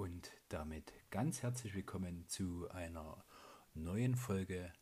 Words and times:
und 0.00 0.32
damit 0.48 0.94
ganz 1.10 1.42
herzlich 1.42 1.74
willkommen 1.74 2.26
zu 2.26 2.66
einer 2.70 3.22
neuen 3.74 4.14
Folge 4.14 4.72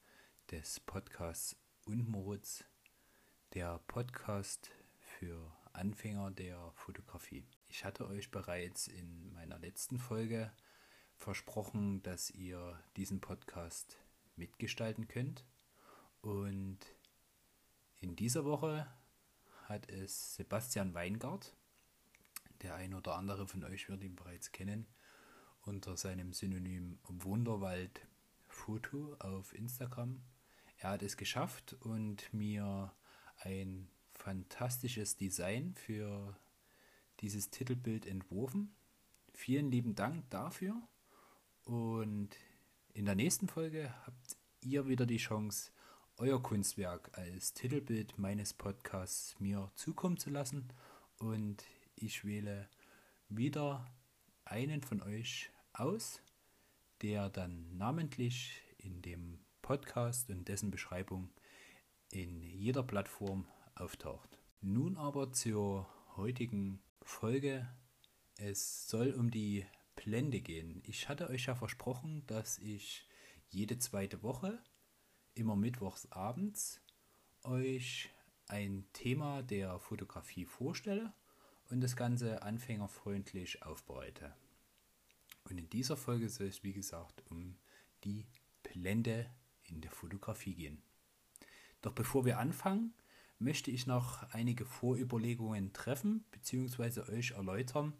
des 0.52 0.78
Podcasts 0.78 1.56
und 1.86 2.08
Moritz, 2.08 2.62
der 3.52 3.80
Podcast 3.88 4.70
für 5.00 5.50
Anfänger 5.72 6.30
der 6.30 6.70
Fotografie. 6.76 7.48
Ich 7.66 7.84
hatte 7.84 8.06
euch 8.06 8.30
bereits 8.30 8.86
in 8.86 9.32
meiner 9.32 9.58
letzten 9.58 9.98
Folge 9.98 10.52
versprochen, 11.16 12.00
dass 12.04 12.30
ihr 12.30 12.78
diesen 12.96 13.20
Podcast 13.20 13.98
mitgestalten 14.36 15.08
könnt 15.08 15.44
und 16.20 16.78
in 17.96 18.14
dieser 18.14 18.44
Woche 18.44 18.86
hat 19.64 19.90
es 19.90 20.36
Sebastian 20.36 20.94
Weingart, 20.94 21.56
ein 22.78 22.94
oder 22.94 23.16
andere 23.16 23.46
von 23.46 23.64
euch 23.64 23.88
wird 23.88 24.02
ihn 24.02 24.16
bereits 24.16 24.52
kennen, 24.52 24.86
unter 25.62 25.96
seinem 25.96 26.32
Synonym 26.32 26.98
Wunderwald 27.08 28.06
Foto 28.46 29.16
auf 29.18 29.52
Instagram. 29.54 30.22
Er 30.78 30.90
hat 30.90 31.02
es 31.02 31.16
geschafft 31.16 31.74
und 31.80 32.32
mir 32.32 32.92
ein 33.38 33.88
fantastisches 34.14 35.16
Design 35.16 35.74
für 35.74 36.36
dieses 37.20 37.50
Titelbild 37.50 38.06
entworfen. 38.06 38.74
Vielen 39.34 39.70
lieben 39.70 39.94
Dank 39.94 40.30
dafür. 40.30 40.80
Und 41.64 42.30
in 42.94 43.04
der 43.04 43.16
nächsten 43.16 43.48
Folge 43.48 43.92
habt 44.06 44.36
ihr 44.60 44.86
wieder 44.86 45.04
die 45.04 45.18
Chance, 45.18 45.72
euer 46.16 46.42
Kunstwerk 46.42 47.10
als 47.12 47.52
Titelbild 47.54 48.18
meines 48.18 48.52
Podcasts 48.52 49.38
mir 49.38 49.70
zukommen 49.74 50.16
zu 50.16 50.30
lassen. 50.30 50.72
Und 51.18 51.64
ich 52.02 52.24
wähle 52.24 52.68
wieder 53.28 53.86
einen 54.44 54.82
von 54.82 55.02
euch 55.02 55.50
aus, 55.72 56.22
der 57.02 57.28
dann 57.28 57.76
namentlich 57.76 58.62
in 58.78 59.02
dem 59.02 59.38
Podcast 59.62 60.30
und 60.30 60.48
dessen 60.48 60.70
Beschreibung 60.70 61.30
in 62.10 62.42
jeder 62.42 62.82
Plattform 62.82 63.46
auftaucht. 63.74 64.38
Nun 64.60 64.96
aber 64.96 65.32
zur 65.32 65.88
heutigen 66.16 66.80
Folge. 67.02 67.68
Es 68.36 68.88
soll 68.88 69.12
um 69.12 69.30
die 69.30 69.66
Blende 69.96 70.40
gehen. 70.40 70.80
Ich 70.84 71.08
hatte 71.08 71.28
euch 71.28 71.46
ja 71.46 71.54
versprochen, 71.54 72.24
dass 72.26 72.58
ich 72.58 73.06
jede 73.50 73.78
zweite 73.78 74.22
Woche, 74.22 74.62
immer 75.34 75.56
mittwochs 75.56 76.10
abends, 76.12 76.80
euch 77.42 78.10
ein 78.46 78.86
Thema 78.92 79.42
der 79.42 79.78
Fotografie 79.78 80.44
vorstelle 80.44 81.12
und 81.70 81.80
das 81.80 81.96
Ganze 81.96 82.42
anfängerfreundlich 82.42 83.62
aufbereite. 83.62 84.34
Und 85.44 85.58
in 85.58 85.68
dieser 85.70 85.96
Folge 85.96 86.28
soll 86.28 86.48
es, 86.48 86.62
wie 86.62 86.72
gesagt, 86.72 87.22
um 87.30 87.56
die 88.04 88.26
Blende 88.62 89.30
in 89.64 89.80
der 89.80 89.90
Fotografie 89.90 90.54
gehen. 90.54 90.82
Doch 91.80 91.92
bevor 91.92 92.24
wir 92.24 92.38
anfangen, 92.38 92.94
möchte 93.38 93.70
ich 93.70 93.86
noch 93.86 94.22
einige 94.32 94.64
Vorüberlegungen 94.64 95.72
treffen 95.72 96.24
bzw. 96.32 97.02
euch 97.12 97.32
erläutern, 97.32 97.94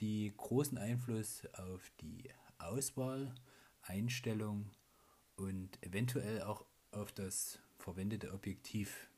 die 0.00 0.32
großen 0.36 0.78
Einfluss 0.78 1.46
auf 1.54 1.90
die 2.00 2.30
Auswahl, 2.58 3.34
Einstellung 3.82 4.70
und 5.36 5.82
eventuell 5.84 6.42
auch 6.42 6.64
auf 6.90 7.12
das 7.12 7.58
verwendete 7.78 8.32
Objektiv 8.32 9.10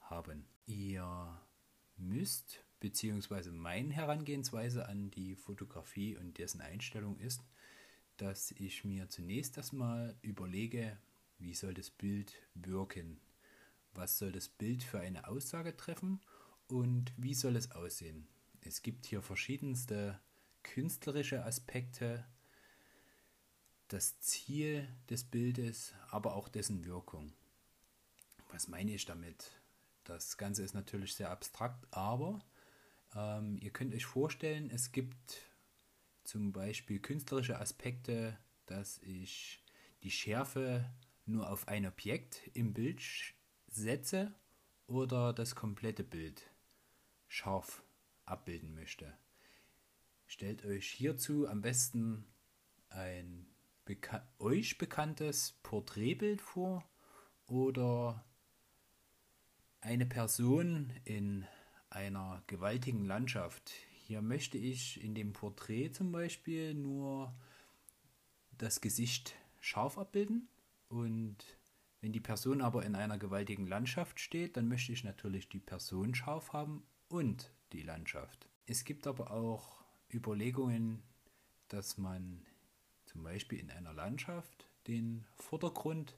haben. 0.00 0.46
Ihr 0.66 1.40
müsst 1.96 2.65
beziehungsweise 2.80 3.52
meine 3.52 3.92
Herangehensweise 3.92 4.88
an 4.88 5.10
die 5.10 5.34
Fotografie 5.34 6.16
und 6.16 6.38
dessen 6.38 6.60
Einstellung 6.60 7.18
ist, 7.18 7.42
dass 8.16 8.52
ich 8.52 8.84
mir 8.84 9.08
zunächst 9.08 9.56
erstmal 9.56 10.16
überlege, 10.22 10.98
wie 11.38 11.54
soll 11.54 11.74
das 11.74 11.90
Bild 11.90 12.34
wirken, 12.54 13.20
was 13.92 14.18
soll 14.18 14.32
das 14.32 14.48
Bild 14.48 14.82
für 14.82 15.00
eine 15.00 15.28
Aussage 15.28 15.76
treffen 15.76 16.20
und 16.68 17.12
wie 17.16 17.34
soll 17.34 17.56
es 17.56 17.72
aussehen. 17.72 18.26
Es 18.62 18.82
gibt 18.82 19.06
hier 19.06 19.22
verschiedenste 19.22 20.20
künstlerische 20.62 21.44
Aspekte, 21.44 22.26
das 23.88 24.18
Ziel 24.20 24.88
des 25.08 25.24
Bildes, 25.24 25.94
aber 26.10 26.34
auch 26.34 26.48
dessen 26.48 26.84
Wirkung. 26.84 27.32
Was 28.50 28.68
meine 28.68 28.92
ich 28.92 29.04
damit? 29.04 29.52
Das 30.04 30.36
Ganze 30.36 30.62
ist 30.62 30.74
natürlich 30.74 31.14
sehr 31.14 31.30
abstrakt, 31.30 31.86
aber 31.92 32.40
ähm, 33.16 33.58
ihr 33.60 33.70
könnt 33.70 33.94
euch 33.94 34.04
vorstellen, 34.04 34.70
es 34.70 34.92
gibt 34.92 35.50
zum 36.24 36.52
Beispiel 36.52 36.98
künstlerische 37.00 37.58
Aspekte, 37.58 38.38
dass 38.66 38.98
ich 38.98 39.64
die 40.02 40.10
Schärfe 40.10 40.84
nur 41.24 41.50
auf 41.50 41.68
ein 41.68 41.86
Objekt 41.86 42.50
im 42.54 42.74
Bild 42.74 43.02
setze 43.68 44.34
oder 44.86 45.32
das 45.32 45.54
komplette 45.54 46.04
Bild 46.04 46.50
scharf 47.28 47.82
abbilden 48.24 48.74
möchte. 48.74 49.12
Stellt 50.26 50.64
euch 50.64 50.88
hierzu 50.88 51.48
am 51.48 51.62
besten 51.62 52.26
ein 52.88 53.46
beka 53.84 54.26
euch 54.38 54.78
bekanntes 54.78 55.52
Porträtbild 55.62 56.40
vor 56.40 56.84
oder 57.46 58.24
eine 59.80 60.06
Person 60.06 60.92
in 61.04 61.46
einer 61.90 62.42
gewaltigen 62.46 63.04
Landschaft. 63.04 63.72
Hier 64.06 64.22
möchte 64.22 64.58
ich 64.58 65.02
in 65.02 65.14
dem 65.14 65.32
Porträt 65.32 65.90
zum 65.92 66.12
Beispiel 66.12 66.74
nur 66.74 67.34
das 68.58 68.80
Gesicht 68.80 69.34
scharf 69.60 69.98
abbilden 69.98 70.48
und 70.88 71.36
wenn 72.00 72.12
die 72.12 72.20
Person 72.20 72.60
aber 72.60 72.84
in 72.84 72.94
einer 72.94 73.18
gewaltigen 73.18 73.66
Landschaft 73.66 74.20
steht, 74.20 74.56
dann 74.56 74.68
möchte 74.68 74.92
ich 74.92 75.02
natürlich 75.02 75.48
die 75.48 75.58
Person 75.58 76.14
scharf 76.14 76.52
haben 76.52 76.86
und 77.08 77.50
die 77.72 77.82
Landschaft. 77.82 78.48
Es 78.66 78.84
gibt 78.84 79.06
aber 79.06 79.30
auch 79.30 79.84
Überlegungen, 80.12 81.02
dass 81.68 81.98
man 81.98 82.46
zum 83.06 83.22
Beispiel 83.22 83.58
in 83.58 83.70
einer 83.70 83.92
Landschaft 83.92 84.68
den 84.86 85.24
Vordergrund 85.34 86.16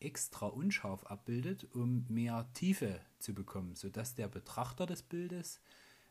extra 0.00 0.46
unscharf 0.46 1.04
abbildet, 1.04 1.66
um 1.74 2.04
mehr 2.08 2.48
Tiefe 2.54 3.00
zu 3.18 3.34
bekommen, 3.34 3.74
sodass 3.74 4.14
der 4.14 4.28
Betrachter 4.28 4.86
des 4.86 5.02
Bildes 5.02 5.60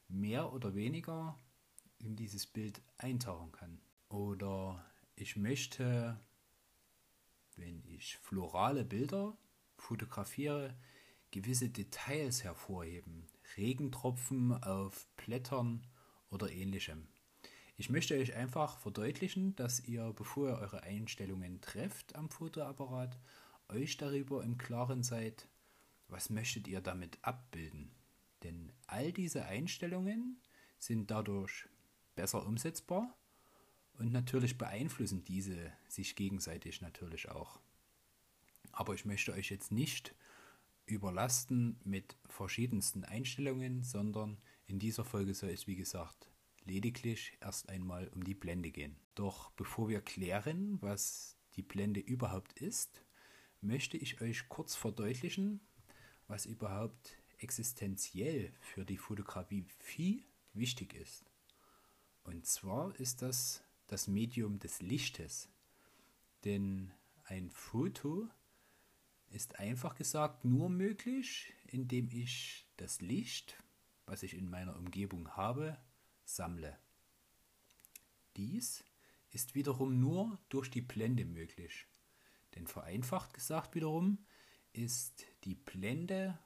mehr 0.07 0.53
oder 0.53 0.75
weniger 0.75 1.37
in 1.99 2.15
dieses 2.15 2.45
Bild 2.45 2.81
eintauchen 2.97 3.51
kann. 3.51 3.79
Oder 4.09 4.85
ich 5.15 5.35
möchte, 5.35 6.19
wenn 7.55 7.83
ich 7.85 8.17
florale 8.17 8.85
Bilder 8.85 9.37
fotografiere, 9.77 10.75
gewisse 11.31 11.69
Details 11.69 12.43
hervorheben, 12.43 13.27
Regentropfen 13.57 14.51
auf 14.63 15.07
Blättern 15.17 15.85
oder 16.29 16.51
ähnlichem. 16.51 17.07
Ich 17.77 17.89
möchte 17.89 18.15
euch 18.15 18.35
einfach 18.35 18.79
verdeutlichen, 18.79 19.55
dass 19.55 19.81
ihr, 19.81 20.11
bevor 20.13 20.49
ihr 20.49 20.57
eure 20.57 20.83
Einstellungen 20.83 21.61
trefft 21.61 22.15
am 22.15 22.29
Fotoapparat, 22.29 23.19
euch 23.69 23.97
darüber 23.97 24.43
im 24.43 24.57
Klaren 24.57 25.03
seid, 25.03 25.47
was 26.07 26.29
möchtet 26.29 26.67
ihr 26.67 26.81
damit 26.81 27.17
abbilden. 27.21 27.91
Denn 28.43 28.71
all 28.87 29.11
diese 29.11 29.45
Einstellungen 29.45 30.41
sind 30.79 31.11
dadurch 31.11 31.67
besser 32.15 32.45
umsetzbar 32.45 33.15
und 33.93 34.11
natürlich 34.11 34.57
beeinflussen 34.57 35.23
diese 35.23 35.73
sich 35.87 36.15
gegenseitig 36.15 36.81
natürlich 36.81 37.29
auch. 37.29 37.59
Aber 38.71 38.93
ich 38.93 39.05
möchte 39.05 39.33
euch 39.33 39.49
jetzt 39.49 39.71
nicht 39.71 40.15
überlasten 40.85 41.79
mit 41.83 42.15
verschiedensten 42.27 43.03
Einstellungen, 43.03 43.83
sondern 43.83 44.37
in 44.67 44.79
dieser 44.79 45.03
Folge 45.03 45.33
soll 45.33 45.49
es 45.49 45.67
wie 45.67 45.75
gesagt 45.75 46.29
lediglich 46.67 47.37
erst 47.41 47.69
einmal 47.69 48.09
um 48.09 48.23
die 48.23 48.35
Blende 48.35 48.71
gehen. 48.71 48.97
Doch 49.15 49.51
bevor 49.51 49.89
wir 49.89 50.01
klären, 50.01 50.77
was 50.81 51.37
die 51.55 51.63
Blende 51.63 51.99
überhaupt 51.99 52.53
ist, 52.59 53.03
möchte 53.61 53.97
ich 53.97 54.21
euch 54.21 54.49
kurz 54.49 54.75
verdeutlichen, 54.75 55.59
was 56.27 56.45
überhaupt 56.45 57.17
existenziell 57.39 58.53
für 58.59 58.85
die 58.85 58.97
Fotografie 58.97 60.25
wichtig 60.53 60.93
ist. 60.93 61.25
Und 62.23 62.45
zwar 62.45 62.95
ist 62.99 63.21
das 63.21 63.63
das 63.87 64.07
Medium 64.07 64.59
des 64.59 64.81
Lichtes. 64.81 65.49
Denn 66.43 66.91
ein 67.23 67.49
Foto 67.49 68.27
ist 69.29 69.59
einfach 69.59 69.95
gesagt 69.95 70.45
nur 70.45 70.69
möglich, 70.69 71.53
indem 71.65 72.09
ich 72.11 72.67
das 72.77 73.01
Licht, 73.01 73.61
was 74.05 74.23
ich 74.23 74.33
in 74.33 74.49
meiner 74.49 74.75
Umgebung 74.75 75.29
habe, 75.31 75.77
sammle. 76.23 76.77
Dies 78.35 78.83
ist 79.31 79.55
wiederum 79.55 79.99
nur 79.99 80.37
durch 80.49 80.69
die 80.69 80.81
Blende 80.81 81.25
möglich. 81.25 81.87
Denn 82.57 82.65
vereinfacht 82.65 83.35
gesagt 83.35 83.75
wiederum 83.75 84.17
ist 84.73 85.27
die 85.43 85.53
Blende 85.53 86.39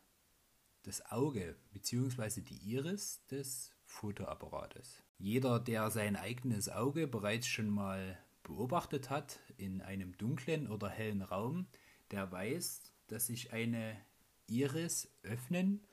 das 0.84 1.10
Auge 1.10 1.56
bzw. 1.72 2.42
die 2.42 2.58
Iris 2.74 3.26
des 3.28 3.72
Fotoapparates. 3.86 5.04
Jeder, 5.18 5.58
der 5.58 5.90
sein 5.90 6.18
eigenes 6.18 6.68
Auge 6.68 7.08
bereits 7.08 7.48
schon 7.48 7.70
mal 7.70 8.18
beobachtet 8.44 9.10
hat 9.10 9.40
in 9.56 9.82
einem 9.82 10.18
dunklen 10.18 10.68
oder 10.68 10.90
hellen 10.90 11.22
Raum, 11.22 11.68
der 12.10 12.30
weiß, 12.30 12.92
dass 13.08 13.28
sich 13.28 13.54
eine 13.54 13.98
Iris 14.48 15.10
öffnen 15.24 15.88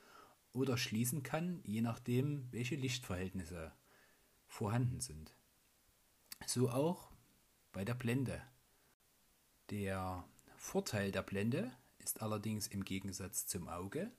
oder 0.53 0.77
schließen 0.77 1.23
kann, 1.23 1.61
je 1.63 1.81
nachdem, 1.81 2.51
welche 2.51 2.75
Lichtverhältnisse 2.75 3.71
vorhanden 4.49 5.01
sind. 5.01 5.33
So 6.45 6.71
auch 6.71 7.13
bei 7.71 7.85
der 7.85 7.95
Blende. 7.95 8.43
Der 9.71 10.25
Vorteil 10.57 11.13
der 11.13 11.23
Blende 11.23 11.71
ist 11.99 12.23
allerdings 12.23 12.69
im 12.69 12.85
Gegensatz 12.85 13.47
zum 13.47 13.69
Auge, 13.69 14.11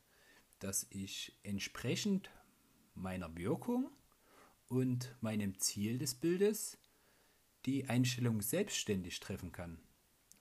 dass 0.59 0.85
ich 0.91 1.35
entsprechend 1.41 2.29
meiner 2.93 3.35
Wirkung 3.35 3.89
und 4.67 5.15
meinem 5.21 5.57
Ziel 5.57 5.97
des 5.97 6.13
Bildes 6.13 6.77
die 7.65 7.89
Einstellung 7.89 8.41
selbstständig 8.41 9.19
treffen 9.19 9.51
kann 9.51 9.79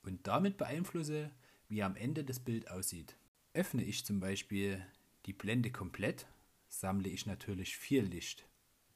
und 0.03 0.27
damit 0.27 0.59
beeinflusse, 0.59 1.31
wie 1.69 1.83
am 1.83 1.97
Ende 1.97 2.23
das 2.23 2.41
Bild 2.41 2.71
aussieht. 2.71 3.17
Öffne 3.55 3.85
ich 3.85 4.05
zum 4.05 4.21
Beispiel 4.21 4.85
die 5.25 5.33
Blende 5.33 5.71
komplett, 5.71 6.27
sammle 6.69 7.09
ich 7.09 7.25
natürlich 7.25 7.79
viel 7.79 8.05
Licht, 8.05 8.47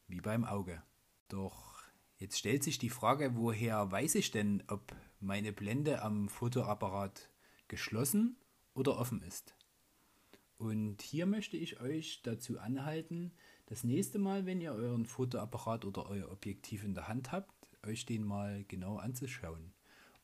wie 0.09 0.21
beim 0.21 0.45
Auge. 0.45 0.83
Doch 1.29 1.83
jetzt 2.19 2.39
stellt 2.39 2.63
sich 2.63 2.79
die 2.79 2.91
Frage, 2.91 3.35
woher 3.35 3.91
weiß 3.91 4.15
ich 4.17 4.31
denn, 4.31 4.63
ob 4.69 4.95
meine 5.23 5.53
Blende 5.53 6.03
am 6.03 6.29
Fotoapparat 6.29 7.31
geschlossen 7.69 8.37
oder 8.75 8.99
offen 8.99 9.23
ist? 9.23 9.55
Und 10.59 11.03
hier 11.03 11.27
möchte 11.27 11.57
ich 11.57 11.81
euch 11.81 12.23
dazu 12.23 12.59
anhalten, 12.59 13.33
das 13.67 13.85
nächste 13.85 14.19
Mal, 14.19 14.47
wenn 14.47 14.61
ihr 14.61 14.73
euren 14.73 15.07
Fotoapparat 15.07 15.85
oder 15.85 16.09
euer 16.09 16.31
Objektiv 16.31 16.85
in 16.85 16.95
der 16.95 17.09
Hand 17.09 17.33
habt, 17.33 17.69
euch 17.85 18.07
den 18.07 18.25
mal 18.25 18.65
genau 18.69 18.99
anzuschauen. 18.99 19.73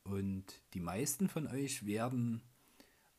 Und 0.04 0.62
die 0.74 0.80
meisten 0.80 1.28
von 1.28 1.46
euch 1.46 1.86
werden 1.86 2.42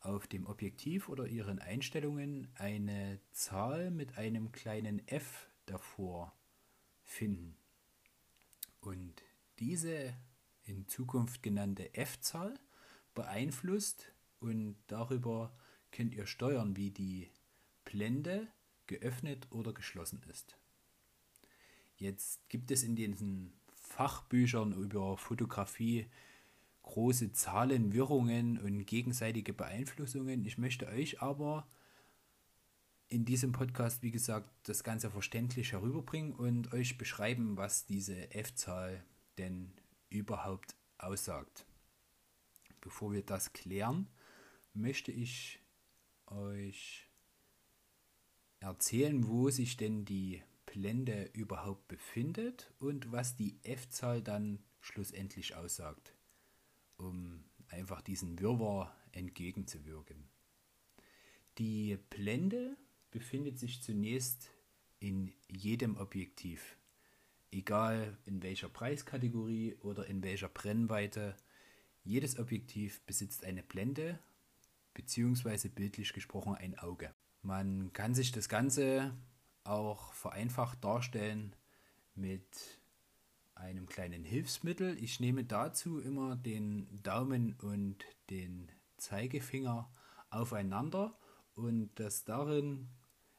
auf 0.00 0.26
dem 0.26 0.46
Objektiv 0.46 1.08
oder 1.08 1.26
ihren 1.26 1.58
Einstellungen 1.58 2.48
eine 2.54 3.20
Zahl 3.32 3.90
mit 3.90 4.16
einem 4.16 4.50
kleinen 4.52 5.06
f 5.08 5.48
davor 5.66 6.32
finden. 7.02 7.56
Und 8.80 9.22
diese 9.58 10.14
in 10.70 10.86
Zukunft 10.86 11.42
genannte 11.42 11.94
f-Zahl 11.94 12.54
beeinflusst 13.14 14.12
und 14.38 14.76
darüber 14.86 15.52
könnt 15.90 16.14
ihr 16.14 16.26
steuern, 16.26 16.76
wie 16.76 16.90
die 16.90 17.28
Blende 17.84 18.48
geöffnet 18.86 19.48
oder 19.50 19.72
geschlossen 19.72 20.22
ist. 20.30 20.56
Jetzt 21.96 22.48
gibt 22.48 22.70
es 22.70 22.82
in 22.82 22.96
diesen 22.96 23.52
Fachbüchern 23.74 24.72
über 24.72 25.16
Fotografie 25.16 26.06
große 26.82 27.32
Zahlenwirrungen 27.32 28.58
und 28.58 28.86
gegenseitige 28.86 29.52
Beeinflussungen. 29.52 30.44
Ich 30.44 30.58
möchte 30.58 30.86
euch 30.88 31.20
aber 31.20 31.68
in 33.08 33.24
diesem 33.24 33.52
Podcast, 33.52 34.02
wie 34.02 34.12
gesagt, 34.12 34.48
das 34.62 34.84
Ganze 34.84 35.10
verständlich 35.10 35.72
herüberbringen 35.72 36.32
und 36.32 36.72
euch 36.72 36.96
beschreiben, 36.96 37.56
was 37.56 37.84
diese 37.86 38.32
F-Zahl 38.32 39.04
denn 39.36 39.72
überhaupt 40.10 40.76
aussagt. 40.98 41.66
Bevor 42.80 43.12
wir 43.12 43.22
das 43.22 43.52
klären, 43.52 44.08
möchte 44.74 45.12
ich 45.12 45.60
euch 46.26 47.08
erzählen, 48.60 49.26
wo 49.26 49.50
sich 49.50 49.76
denn 49.76 50.04
die 50.04 50.42
Blende 50.66 51.30
überhaupt 51.32 51.88
befindet 51.88 52.72
und 52.78 53.10
was 53.10 53.36
die 53.36 53.58
F-Zahl 53.64 54.22
dann 54.22 54.62
schlussendlich 54.80 55.56
aussagt, 55.56 56.14
um 56.96 57.44
einfach 57.68 58.02
diesen 58.02 58.38
Wirrwarr 58.38 58.96
entgegenzuwirken. 59.12 60.28
Die 61.58 61.98
Blende 62.10 62.76
befindet 63.10 63.58
sich 63.58 63.82
zunächst 63.82 64.50
in 65.00 65.32
jedem 65.48 65.96
Objektiv, 65.96 66.76
egal 67.50 68.16
in 68.26 68.42
welcher 68.42 68.68
Preiskategorie 68.68 69.76
oder 69.82 70.06
in 70.06 70.22
welcher 70.22 70.48
Brennweite. 70.48 71.36
Jedes 72.04 72.38
Objektiv 72.38 73.00
besitzt 73.02 73.44
eine 73.44 73.62
Blende 73.62 74.18
beziehungsweise 74.94 75.68
bildlich 75.68 76.12
gesprochen 76.12 76.54
ein 76.54 76.78
Auge. 76.78 77.14
Man 77.42 77.92
kann 77.92 78.14
sich 78.14 78.32
das 78.32 78.48
Ganze 78.48 79.14
auch 79.64 80.12
vereinfacht 80.12 80.82
darstellen 80.84 81.54
mit 82.14 82.80
einem 83.54 83.86
kleinen 83.86 84.24
Hilfsmittel. 84.24 84.96
Ich 85.02 85.20
nehme 85.20 85.44
dazu 85.44 86.00
immer 86.00 86.36
den 86.36 87.02
Daumen 87.02 87.54
und 87.54 88.04
den 88.30 88.70
Zeigefinger 88.96 89.90
aufeinander 90.30 91.18
und 91.54 91.90
das 91.96 92.24
darin 92.24 92.88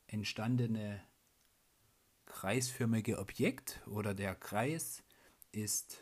entstandene 0.08 1.02
kreisförmige 2.32 3.20
Objekt 3.20 3.82
oder 3.88 4.14
der 4.14 4.36
Kreis 4.36 5.04
ist 5.52 6.02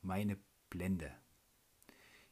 meine 0.00 0.38
Blende. 0.70 1.12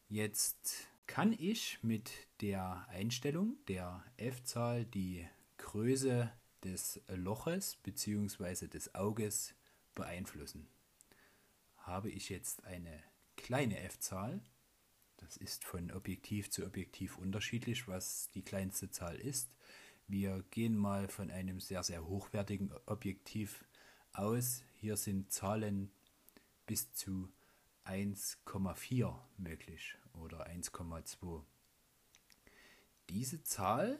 Jetzt 0.09 0.88
kann 1.06 1.35
ich 1.38 1.79
mit 1.83 2.11
der 2.41 2.88
Einstellung 2.88 3.59
der 3.69 4.03
F-Zahl 4.17 4.87
die 4.87 5.29
Größe 5.59 6.33
des 6.65 7.03
Loches 7.09 7.77
bzw. 7.77 8.69
des 8.69 8.94
Auges 8.94 9.55
beeinflussen. 9.94 10.67
Habe 11.77 12.11
ich 12.11 12.31
jetzt 12.31 12.65
eine 12.65 13.03
kleine 13.37 13.79
F-Zahl, 13.81 14.41
das 15.19 15.37
ist 15.37 15.62
von 15.62 15.91
Objektiv 15.91 16.50
zu 16.50 16.65
Objektiv 16.65 17.19
unterschiedlich, 17.19 17.87
was 17.87 18.31
die 18.31 18.43
kleinste 18.43 18.91
Zahl 18.91 19.17
ist. 19.17 19.50
Wir 20.08 20.44
gehen 20.50 20.76
mal 20.76 21.08
von 21.08 21.31
einem 21.31 21.58
sehr, 21.58 21.82
sehr 21.82 22.06
hochwertigen 22.06 22.73
Objektiv 22.87 23.64
aus. 24.12 24.62
Hier 24.75 24.97
sind 24.97 25.32
Zahlen 25.32 25.91
bis 26.67 26.93
zu 26.93 27.29
1,4 27.85 29.19
möglich 29.37 29.97
oder 30.12 30.47
1,2. 30.47 31.43
Diese 33.08 33.43
Zahl 33.43 33.99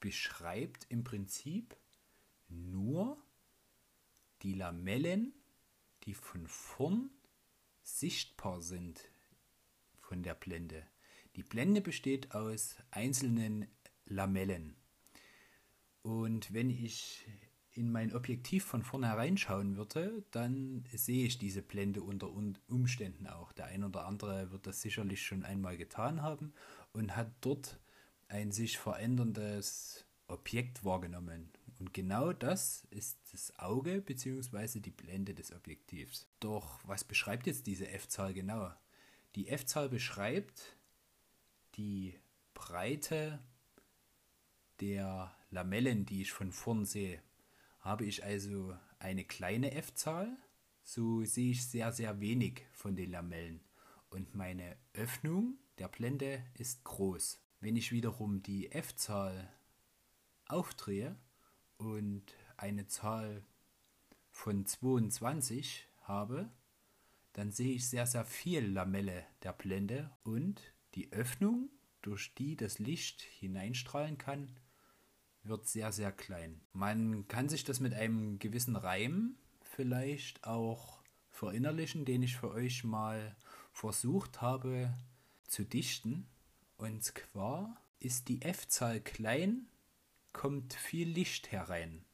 beschreibt 0.00 0.86
im 0.90 1.04
Prinzip 1.04 1.76
nur 2.48 3.18
die 4.42 4.54
Lamellen, 4.54 5.32
die 6.04 6.14
von 6.14 6.46
vorn 6.46 7.10
sichtbar 7.82 8.60
sind 8.60 9.00
von 10.00 10.22
der 10.22 10.34
Blende. 10.34 10.86
Die 11.34 11.42
Blende 11.42 11.80
besteht 11.80 12.34
aus 12.34 12.76
einzelnen 12.90 13.68
Lamellen. 14.04 14.76
Und 16.06 16.54
wenn 16.54 16.70
ich 16.70 17.26
in 17.72 17.90
mein 17.90 18.14
Objektiv 18.14 18.64
von 18.64 18.84
vornherein 18.84 19.36
schauen 19.36 19.76
würde, 19.76 20.22
dann 20.30 20.84
sehe 20.94 21.26
ich 21.26 21.36
diese 21.36 21.62
Blende 21.62 22.00
unter 22.00 22.30
Umständen 22.68 23.26
auch. 23.26 23.50
Der 23.50 23.66
ein 23.66 23.82
oder 23.82 24.06
andere 24.06 24.52
wird 24.52 24.68
das 24.68 24.80
sicherlich 24.80 25.26
schon 25.26 25.44
einmal 25.44 25.76
getan 25.76 26.22
haben 26.22 26.52
und 26.92 27.16
hat 27.16 27.32
dort 27.40 27.80
ein 28.28 28.52
sich 28.52 28.78
veränderndes 28.78 30.06
Objekt 30.28 30.84
wahrgenommen. 30.84 31.50
Und 31.80 31.92
genau 31.92 32.32
das 32.32 32.86
ist 32.90 33.18
das 33.32 33.58
Auge 33.58 34.00
bzw. 34.00 34.78
die 34.78 34.92
Blende 34.92 35.34
des 35.34 35.52
Objektivs. 35.52 36.28
Doch 36.38 36.78
was 36.84 37.02
beschreibt 37.02 37.48
jetzt 37.48 37.66
diese 37.66 37.88
F-Zahl 37.88 38.32
genau? 38.32 38.70
Die 39.34 39.48
F-Zahl 39.48 39.88
beschreibt 39.88 40.76
die 41.74 42.14
Breite 42.54 43.40
der 44.78 45.35
Lamellen, 45.50 46.06
die 46.06 46.22
ich 46.22 46.32
von 46.32 46.52
vorn 46.52 46.84
sehe. 46.84 47.22
Habe 47.80 48.04
ich 48.04 48.24
also 48.24 48.76
eine 48.98 49.24
kleine 49.24 49.72
F-Zahl, 49.72 50.36
so 50.82 51.24
sehe 51.24 51.52
ich 51.52 51.66
sehr, 51.66 51.92
sehr 51.92 52.20
wenig 52.20 52.62
von 52.72 52.96
den 52.96 53.10
Lamellen. 53.10 53.60
Und 54.10 54.34
meine 54.34 54.76
Öffnung 54.92 55.58
der 55.78 55.88
Blende 55.88 56.42
ist 56.54 56.84
groß. 56.84 57.40
Wenn 57.60 57.76
ich 57.76 57.92
wiederum 57.92 58.42
die 58.42 58.70
F-Zahl 58.72 59.52
aufdrehe 60.46 61.16
und 61.76 62.34
eine 62.56 62.86
Zahl 62.86 63.44
von 64.30 64.64
22 64.64 65.88
habe, 66.02 66.50
dann 67.32 67.50
sehe 67.50 67.74
ich 67.74 67.88
sehr, 67.88 68.06
sehr 68.06 68.24
viel 68.24 68.64
Lamelle 68.64 69.26
der 69.42 69.52
Blende 69.52 70.10
und 70.22 70.62
die 70.94 71.12
Öffnung, 71.12 71.68
durch 72.02 72.34
die 72.34 72.56
das 72.56 72.78
Licht 72.78 73.22
hineinstrahlen 73.22 74.16
kann, 74.16 74.60
wird 75.48 75.66
sehr, 75.66 75.92
sehr 75.92 76.12
klein. 76.12 76.60
Man 76.72 77.28
kann 77.28 77.48
sich 77.48 77.64
das 77.64 77.80
mit 77.80 77.94
einem 77.94 78.38
gewissen 78.38 78.76
Reim 78.76 79.36
vielleicht 79.62 80.44
auch 80.44 81.00
verinnerlichen, 81.30 82.04
den 82.04 82.22
ich 82.22 82.36
für 82.36 82.50
euch 82.50 82.84
mal 82.84 83.36
versucht 83.72 84.40
habe 84.40 84.92
zu 85.46 85.64
dichten. 85.64 86.26
Und 86.78 87.04
zwar 87.04 87.76
ist 87.98 88.28
die 88.28 88.42
F-Zahl 88.42 89.00
klein, 89.00 89.66
kommt 90.32 90.74
viel 90.74 91.08
Licht 91.08 91.52
herein 91.52 92.06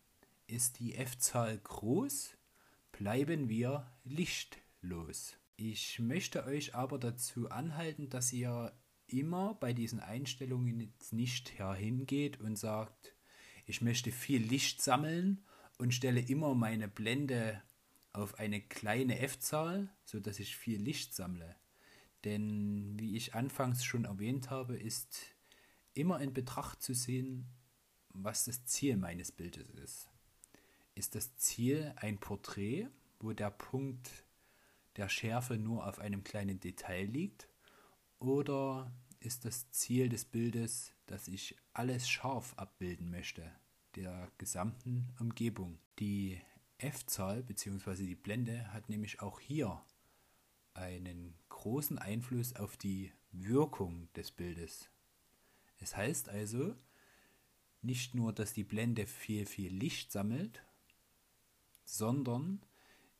ist 0.52 0.78
die 0.80 0.94
F-Zahl 0.94 1.58
groß, 1.58 2.36
bleiben 2.92 3.48
wir 3.48 3.90
lichtlos. 4.04 5.36
Ich 5.56 5.98
möchte 5.98 6.44
euch 6.44 6.74
aber 6.74 6.98
dazu 6.98 7.50
anhalten, 7.50 8.10
dass 8.10 8.32
ihr 8.32 8.72
immer 9.06 9.54
bei 9.54 9.72
diesen 9.72 10.00
Einstellungen 10.00 10.80
jetzt 10.80 11.12
nicht 11.12 11.58
herhingeht 11.58 12.38
und 12.40 12.56
sagt, 12.56 13.11
ich 13.72 13.80
möchte 13.80 14.12
viel 14.12 14.42
Licht 14.42 14.82
sammeln 14.82 15.42
und 15.78 15.94
stelle 15.94 16.20
immer 16.20 16.54
meine 16.54 16.88
Blende 16.88 17.62
auf 18.12 18.38
eine 18.38 18.60
kleine 18.60 19.18
F-Zahl, 19.20 19.88
sodass 20.04 20.40
ich 20.40 20.58
viel 20.58 20.78
Licht 20.78 21.14
sammle. 21.14 21.56
Denn 22.26 23.00
wie 23.00 23.16
ich 23.16 23.34
anfangs 23.34 23.82
schon 23.82 24.04
erwähnt 24.04 24.50
habe, 24.50 24.76
ist 24.76 25.22
immer 25.94 26.20
in 26.20 26.34
Betracht 26.34 26.82
zu 26.82 26.92
sehen, 26.92 27.46
was 28.10 28.44
das 28.44 28.66
Ziel 28.66 28.98
meines 28.98 29.32
Bildes 29.32 29.70
ist. 29.70 30.10
Ist 30.94 31.14
das 31.14 31.34
Ziel 31.36 31.94
ein 31.96 32.18
Porträt, 32.18 32.88
wo 33.20 33.32
der 33.32 33.50
Punkt 33.50 34.10
der 34.96 35.08
Schärfe 35.08 35.56
nur 35.56 35.86
auf 35.86 35.98
einem 35.98 36.24
kleinen 36.24 36.60
Detail 36.60 37.06
liegt? 37.06 37.48
Oder 38.18 38.92
ist 39.20 39.46
das 39.46 39.70
Ziel 39.70 40.10
des 40.10 40.26
Bildes, 40.26 40.92
dass 41.06 41.26
ich 41.26 41.56
alles 41.72 42.06
scharf 42.06 42.52
abbilden 42.58 43.10
möchte, 43.10 43.50
der 43.96 44.30
gesamten 44.38 45.08
Umgebung? 45.18 45.78
Die 45.98 46.40
F-Zahl 46.78 47.42
bzw. 47.42 48.06
die 48.06 48.14
Blende 48.14 48.72
hat 48.72 48.88
nämlich 48.88 49.20
auch 49.20 49.40
hier 49.40 49.80
einen 50.74 51.34
großen 51.48 51.98
Einfluss 51.98 52.56
auf 52.56 52.76
die 52.76 53.12
Wirkung 53.30 54.12
des 54.14 54.30
Bildes. 54.30 54.90
Es 55.78 55.96
heißt 55.96 56.28
also 56.28 56.74
nicht 57.82 58.14
nur, 58.14 58.32
dass 58.32 58.52
die 58.52 58.64
Blende 58.64 59.06
viel, 59.06 59.46
viel 59.46 59.72
Licht 59.72 60.12
sammelt, 60.12 60.64
sondern 61.84 62.64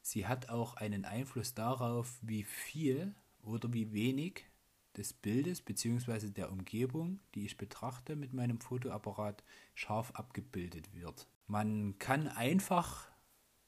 sie 0.00 0.26
hat 0.26 0.49
auch 0.49 0.75
einen 0.75 1.05
Einfluss 1.05 1.55
darauf, 1.55 2.19
wie 2.23 2.45
viel 2.45 3.14
oder 3.43 3.73
wie 3.73 3.93
wenig 3.93 4.47
des 4.96 5.12
Bildes 5.12 5.62
bzw. 5.62 6.30
der 6.30 6.50
Umgebung, 6.50 7.20
die 7.34 7.44
ich 7.44 7.56
betrachte 7.56 8.16
mit 8.16 8.32
meinem 8.32 8.61
Fotoapparat, 8.61 9.42
scharf 9.75 10.12
abgebildet 10.12 10.94
wird. 10.94 11.26
Man 11.46 11.99
kann 11.99 12.28
einfach 12.28 13.08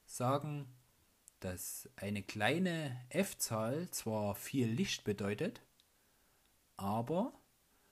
sagen, 0.05 0.67
dass 1.39 1.89
eine 1.95 2.23
kleine 2.23 3.05
f-Zahl 3.09 3.89
zwar 3.91 4.35
viel 4.35 4.67
Licht 4.67 5.03
bedeutet, 5.03 5.61
aber 6.77 7.33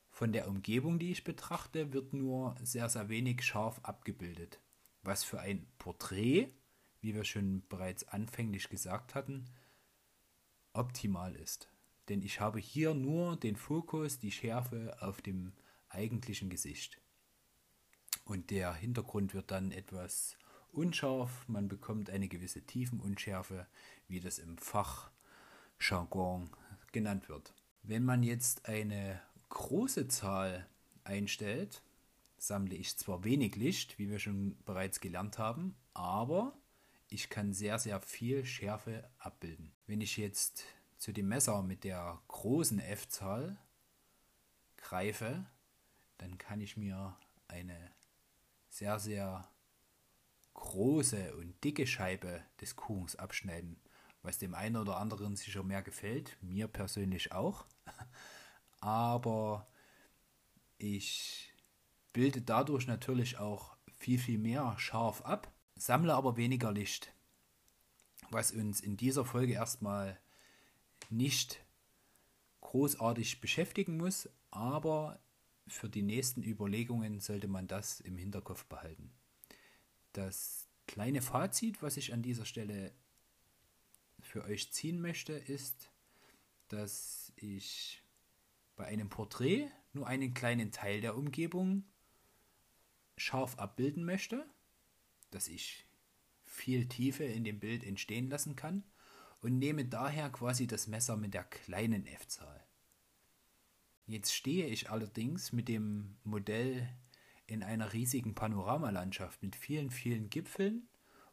von 0.09 0.31
der 0.31 0.47
Umgebung, 0.47 0.99
die 0.99 1.11
ich 1.11 1.23
betrachte, 1.23 1.91
wird 1.93 2.13
nur 2.13 2.55
sehr, 2.61 2.87
sehr 2.89 3.09
wenig 3.09 3.43
scharf 3.43 3.79
abgebildet. 3.83 4.59
Was 5.01 5.23
für 5.23 5.39
ein 5.39 5.65
Porträt, 5.79 6.49
wie 7.01 7.15
wir 7.15 7.25
schon 7.25 7.63
bereits 7.67 8.07
anfänglich 8.07 8.69
gesagt 8.69 9.15
hatten, 9.15 9.45
optimal 10.73 11.35
ist. 11.35 11.72
Denn 12.10 12.22
ich 12.22 12.39
habe 12.39 12.60
hier 12.60 12.93
nur 12.93 13.38
den 13.38 13.55
Fokus, 13.55 14.19
die 14.19 14.31
Schärfe 14.31 14.95
auf 15.00 15.22
dem 15.22 15.53
eigentlichen 15.89 16.50
Gesicht. 16.50 17.00
Und 18.25 18.50
der 18.51 18.74
Hintergrund 18.74 19.33
wird 19.33 19.51
dann 19.51 19.72
etwas 19.72 20.38
unscharf, 20.72 21.48
man 21.48 21.67
bekommt 21.67 22.10
eine 22.10 22.27
gewisse 22.27 22.62
Tiefenunschärfe, 22.62 23.67
wie 24.07 24.19
das 24.19 24.39
im 24.39 24.57
Fachjargon 24.57 26.50
genannt 26.91 27.29
wird. 27.29 27.53
Wenn 27.83 28.03
man 28.03 28.24
jetzt 28.24 28.65
eine 28.67 29.22
große 29.50 30.07
Zahl 30.07 30.67
einstellt, 31.03 31.83
sammle 32.38 32.75
ich 32.75 32.98
zwar 32.98 33.24
wenig 33.24 33.55
Licht, 33.55 34.00
wie 34.00 34.10
wir 34.10 34.19
schon 34.19 34.57
bereits 34.65 35.00
gelernt 35.00 35.38
haben, 35.38 35.75
aber 35.93 36.57
ich 37.10 37.29
kann 37.29 37.53
sehr, 37.53 37.77
sehr 37.77 38.01
viel 38.01 38.45
Schärfe 38.45 39.10
abbilden. 39.19 39.72
Wenn 39.86 40.01
ich 40.01 40.17
jetzt 40.17 40.65
zu 41.03 41.12
dem 41.12 41.27
Messer 41.27 41.62
mit 41.63 41.83
der 41.83 42.22
großen 42.29 42.79
F-Zahl 42.79 43.57
greife, 44.77 45.45
dann 46.17 46.38
kann 46.38 46.62
ich 46.62 46.77
mir 46.77 47.17
eine 47.50 47.91
sehr, 48.69 49.00
sehr 49.00 49.45
große 50.53 51.36
und 51.36 51.62
dicke 51.62 51.88
Scheibe 51.88 52.41
des 52.62 52.77
Kuchens 52.77 53.17
abschneiden, 53.17 53.81
was 54.22 54.38
dem 54.38 54.55
einen 54.55 54.77
oder 54.77 54.95
anderen 54.95 55.36
sicher 55.36 55.62
mehr 55.62 55.81
gefällt, 55.81 56.38
mir 56.39 56.69
persönlich 56.69 57.33
auch. 57.33 57.65
Aber 58.79 59.67
ich 60.77 61.53
bilde 62.13 62.41
dadurch 62.41 62.88
natürlich 62.88 63.39
auch 63.39 63.75
viel, 63.98 64.19
viel 64.19 64.38
mehr 64.38 64.74
scharf 64.79 65.19
ab, 65.24 65.51
sammle 65.75 66.15
aber 66.15 66.38
weniger 66.38 66.72
Licht, 66.72 67.13
was 68.29 68.53
uns 68.53 68.79
in 68.79 68.95
dieser 68.95 69.25
Folge 69.25 69.51
erstmal 69.51 70.17
nicht 71.13 71.63
großartig 72.62 73.39
beschäftigen 73.41 73.98
muss, 73.98 74.29
aber 74.51 75.20
für 75.67 75.89
die 75.89 76.01
nächsten 76.01 76.43
Überlegungen 76.43 77.20
sollte 77.20 77.48
man 77.48 77.67
das 77.67 78.00
im 78.01 78.17
Hinterkopf 78.17 78.65
behalten. 78.65 79.13
Das 80.12 80.67
kleine 80.88 81.22
Fazit, 81.22 81.82
was 81.82 81.98
ich 81.98 82.13
an 82.13 82.22
dieser 82.22 82.46
Stelle 82.46 82.93
für 84.20 84.43
euch 84.43 84.72
ziehen 84.72 85.01
möchte, 85.01 85.34
ist, 85.34 85.91
dass 86.67 87.32
ich 87.36 88.01
bei 88.75 88.86
einem 88.86 89.10
Porträt 89.10 89.70
nur 89.93 90.08
einen 90.08 90.34
kleinen 90.34 90.72
Teil 90.72 91.01
der 91.01 91.15
Umgebung 91.15 91.84
scharf 93.17 93.58
abbilden 93.60 94.03
möchte, 94.03 94.46
dass 95.29 95.48
ich 95.48 95.86
viel 96.43 96.88
Tiefe 96.88 97.24
in 97.24 97.43
dem 97.43 97.60
Bild 97.60 97.84
entstehen 97.84 98.29
lassen 98.29 98.55
kann 98.55 98.84
und 99.43 99.59
nehme 99.59 99.85
daher 99.85 100.29
quasi 100.29 100.67
das 100.67 100.88
Messer 100.88 101.17
mit 101.17 101.33
der 101.33 101.43
kleinen 101.43 102.07
F-Zahl. 102.07 102.63
Jetzt 104.07 104.33
stehe 104.33 104.67
ich 104.67 104.89
allerdings 104.89 105.51
mit 105.51 105.67
dem 105.67 106.15
Modell 106.23 106.88
in 107.45 107.62
einer 107.62 107.91
riesigen 107.93 108.35
Panoramalandschaft 108.35 109.43
mit 109.43 109.55
vielen, 109.55 109.91
vielen 109.91 110.29
Gipfeln 110.29 110.88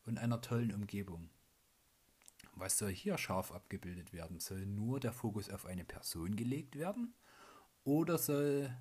und 0.06 0.18
einer 0.18 0.40
tollen 0.40 0.74
Umgebung. 0.74 1.30
Was 2.54 2.78
soll 2.78 2.92
hier 2.92 3.16
scharf 3.16 3.52
abgebildet 3.52 4.12
werden? 4.12 4.40
Soll 4.40 4.66
nur 4.66 4.98
der 4.98 5.12
Fokus 5.12 5.48
auf 5.48 5.64
eine 5.64 5.84
Person 5.84 6.34
gelegt 6.34 6.76
werden? 6.76 7.14
Oder 7.84 8.18
soll 8.18 8.76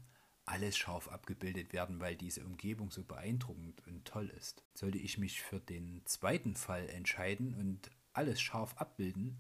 alles 0.46 0.76
scharf 0.76 1.08
abgebildet 1.08 1.72
werden, 1.72 2.00
weil 2.00 2.16
diese 2.16 2.44
Umgebung 2.44 2.90
so 2.90 3.04
beeindruckend 3.04 3.86
und 3.88 4.06
toll 4.06 4.30
ist? 4.30 4.64
Sollte 4.74 4.98
ich 4.98 5.20
mich 5.20 5.42
für 5.42 5.60
den 5.60 6.02
zweiten 6.06 6.56
Fall 6.56 6.90
entscheiden 6.90 7.54
und 7.54 7.92
alles 8.20 8.42
scharf 8.42 8.76
abbilden 8.76 9.38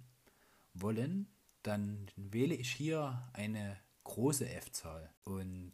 wollen, 0.73 1.27
dann 1.63 2.09
wähle 2.15 2.55
ich 2.55 2.71
hier 2.71 3.29
eine 3.33 3.77
große 4.05 4.47
F-Zahl 4.47 5.13
und 5.25 5.73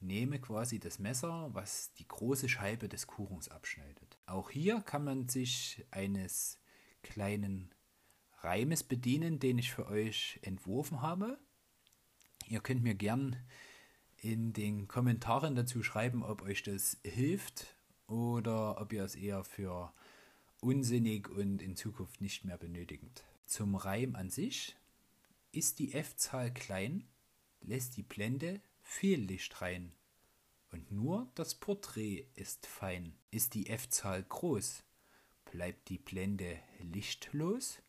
nehme 0.00 0.40
quasi 0.40 0.80
das 0.80 0.98
Messer, 0.98 1.50
was 1.52 1.92
die 1.92 2.08
große 2.08 2.48
Scheibe 2.48 2.88
des 2.88 3.06
Kuchens 3.06 3.50
abschneidet. 3.50 4.18
Auch 4.24 4.48
hier 4.48 4.80
kann 4.80 5.04
man 5.04 5.28
sich 5.28 5.84
eines 5.90 6.58
kleinen 7.02 7.74
Reimes 8.40 8.82
bedienen, 8.82 9.38
den 9.38 9.58
ich 9.58 9.70
für 9.70 9.86
euch 9.86 10.40
entworfen 10.40 11.02
habe. 11.02 11.38
Ihr 12.48 12.60
könnt 12.60 12.82
mir 12.82 12.94
gern 12.94 13.36
in 14.16 14.54
den 14.54 14.88
Kommentaren 14.88 15.54
dazu 15.54 15.82
schreiben, 15.82 16.22
ob 16.22 16.40
euch 16.40 16.62
das 16.62 16.96
hilft 17.04 17.76
oder 18.06 18.80
ob 18.80 18.94
ihr 18.94 19.04
es 19.04 19.16
eher 19.16 19.44
für 19.44 19.92
unsinnig 20.62 21.28
und 21.28 21.60
in 21.60 21.76
Zukunft 21.76 22.20
nicht 22.20 22.44
mehr 22.44 22.56
benötigt. 22.56 23.24
Zum 23.44 23.74
Reim 23.74 24.14
an 24.14 24.30
sich 24.30 24.76
ist 25.50 25.78
die 25.78 25.92
F-Zahl 25.92 26.54
klein, 26.54 27.04
lässt 27.60 27.96
die 27.96 28.02
Blende 28.02 28.60
viel 28.82 29.20
Licht 29.20 29.60
rein. 29.60 29.92
Und 30.70 30.90
nur 30.90 31.30
das 31.34 31.54
Porträt 31.54 32.26
ist 32.34 32.66
fein. 32.66 33.14
Ist 33.30 33.54
die 33.54 33.68
F-Zahl 33.68 34.22
groß, 34.22 34.84
bleibt 35.50 35.88
die 35.88 35.98
Blende 35.98 36.58
lichtlos, 36.80 37.82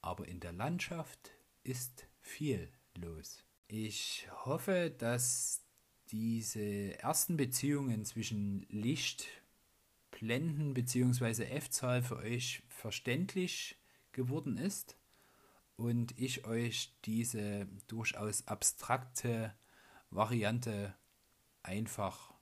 aber 0.00 0.26
in 0.28 0.40
der 0.40 0.52
Landschaft 0.52 1.32
ist 1.62 2.06
viel 2.20 2.70
los. 2.94 3.44
Ich 3.68 4.28
hoffe, 4.44 4.94
dass 4.96 5.62
diese 6.10 6.98
ersten 7.00 7.36
Beziehungen 7.36 8.04
zwischen 8.04 8.64
Licht, 8.70 9.26
Blenden 10.18 10.72
bzw. 10.72 11.44
F-Zahl 11.44 12.02
für 12.02 12.16
euch 12.16 12.62
verständlich 12.68 13.76
geworden 14.12 14.56
ist 14.56 14.96
und 15.76 16.18
ich 16.18 16.46
euch 16.46 16.94
diese 17.04 17.66
durchaus 17.86 18.46
abstrakte 18.46 19.54
Variante 20.10 20.94
einfach 21.62 22.32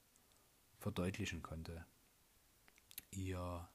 verdeutlichen 0.78 1.42
konnte. 1.42 1.84
Ihr 3.10 3.68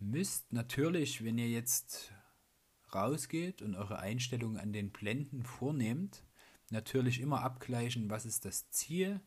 müsst 0.00 0.52
natürlich, 0.52 1.22
wenn 1.22 1.38
ihr 1.38 1.50
jetzt 1.50 2.12
rausgeht 2.92 3.62
und 3.62 3.76
eure 3.76 4.00
Einstellungen 4.00 4.58
an 4.58 4.72
den 4.72 4.90
Blenden 4.90 5.44
vornehmt, 5.44 6.24
natürlich 6.70 7.20
immer 7.20 7.42
abgleichen, 7.42 8.10
was 8.10 8.26
ist 8.26 8.44
das 8.44 8.68
Ziel 8.70 9.20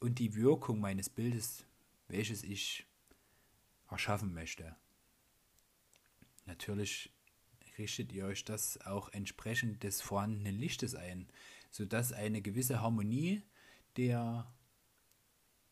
und 0.00 0.18
die 0.18 0.34
Wirkung 0.34 0.80
meines 0.80 1.08
Bildes, 1.08 1.66
welches 2.12 2.44
ich 2.44 2.86
erschaffen 3.90 4.32
möchte. 4.32 4.76
Natürlich 6.46 7.12
richtet 7.78 8.12
ihr 8.12 8.26
euch 8.26 8.44
das 8.44 8.80
auch 8.86 9.08
entsprechend 9.12 9.82
des 9.82 10.00
vorhandenen 10.00 10.58
Lichtes 10.58 10.94
ein, 10.94 11.28
sodass 11.70 12.12
eine 12.12 12.42
gewisse 12.42 12.80
Harmonie 12.80 13.42
der 13.96 14.52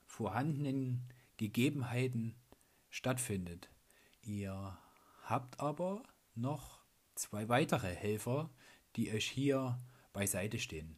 vorhandenen 0.06 1.12
Gegebenheiten 1.36 2.34
stattfindet. 2.88 3.70
Ihr 4.22 4.78
habt 5.24 5.60
aber 5.60 6.02
noch 6.34 6.80
zwei 7.14 7.48
weitere 7.48 7.94
Helfer, 7.94 8.50
die 8.96 9.12
euch 9.12 9.28
hier 9.28 9.78
beiseite 10.12 10.58
stehen. 10.58 10.96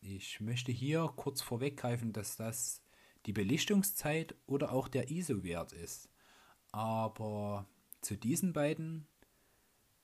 Ich 0.00 0.40
möchte 0.40 0.70
hier 0.70 1.12
kurz 1.16 1.40
vorweggreifen, 1.40 2.12
dass 2.12 2.36
das 2.36 2.82
die 3.26 3.32
Belichtungszeit 3.32 4.34
oder 4.46 4.72
auch 4.72 4.88
der 4.88 5.10
ISO-Wert 5.10 5.72
ist. 5.72 6.08
Aber 6.72 7.66
zu 8.00 8.16
diesen 8.16 8.52
beiden 8.52 9.06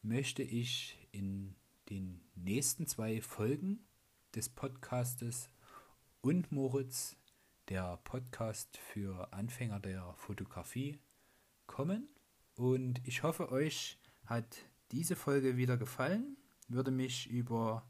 möchte 0.02 0.42
ich 0.42 0.98
in 1.12 1.54
den 1.90 2.20
nächsten 2.34 2.86
zwei 2.86 3.20
Folgen 3.20 3.86
des 4.34 4.48
Podcastes 4.48 5.48
und 6.20 6.50
Moritz, 6.52 7.16
der 7.68 7.98
Podcast 7.98 8.76
für 8.76 9.32
Anfänger 9.32 9.80
der 9.80 10.14
Fotografie, 10.16 10.98
kommen. 11.66 12.08
Und 12.56 13.00
ich 13.06 13.22
hoffe, 13.22 13.50
euch 13.50 13.98
hat 14.26 14.58
diese 14.90 15.16
Folge 15.16 15.56
wieder 15.56 15.76
gefallen. 15.76 16.36
Würde 16.68 16.90
mich 16.90 17.28
über 17.28 17.86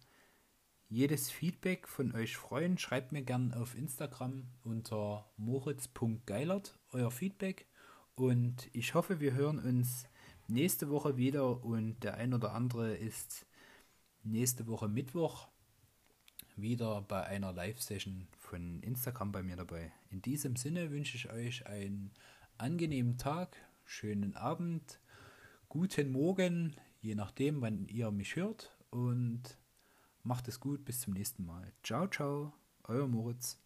jedes 0.88 1.30
Feedback 1.30 1.88
von 1.88 2.14
euch 2.14 2.36
freuen. 2.36 2.78
Schreibt 2.78 3.12
mir 3.12 3.22
gern 3.22 3.52
auf 3.52 3.74
Instagram 3.74 4.44
unter 4.62 5.30
moritz.geilert 5.36 6.78
euer 6.92 7.10
Feedback. 7.10 7.66
Und 8.14 8.68
ich 8.72 8.94
hoffe, 8.94 9.20
wir 9.20 9.34
hören 9.34 9.58
uns 9.58 10.08
nächste 10.46 10.90
Woche 10.90 11.16
wieder 11.16 11.64
und 11.64 12.04
der 12.04 12.14
ein 12.14 12.34
oder 12.34 12.52
andere 12.52 12.94
ist 12.94 13.46
nächste 14.22 14.66
Woche 14.66 14.88
Mittwoch 14.88 15.48
wieder 16.56 17.02
bei 17.02 17.24
einer 17.24 17.52
Live-Session 17.52 18.28
von 18.38 18.80
Instagram 18.82 19.32
bei 19.32 19.42
mir 19.42 19.56
dabei. 19.56 19.92
In 20.10 20.22
diesem 20.22 20.56
Sinne 20.56 20.90
wünsche 20.90 21.16
ich 21.16 21.30
euch 21.30 21.66
einen 21.66 22.12
angenehmen 22.58 23.18
Tag, 23.18 23.56
schönen 23.84 24.36
Abend, 24.36 25.00
guten 25.68 26.12
Morgen, 26.12 26.76
je 27.00 27.16
nachdem, 27.16 27.60
wann 27.60 27.88
ihr 27.88 28.10
mich 28.12 28.36
hört 28.36 28.76
und 28.90 29.58
macht 30.24 30.48
es 30.48 30.60
gut, 30.60 30.84
bis 30.84 31.00
zum 31.00 31.12
nächsten 31.12 31.44
Mal. 31.44 31.72
Ciao, 31.82 32.08
ciao, 32.08 32.52
euer 32.84 33.06
Moritz. 33.06 33.63